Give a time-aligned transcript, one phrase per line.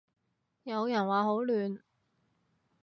[0.63, 1.79] 有人話好亂